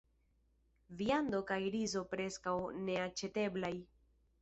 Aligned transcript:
Viando 1.01 1.43
kaj 1.53 1.59
rizo 1.77 2.03
preskaŭ 2.17 2.57
neaĉeteblaj. 2.89 3.75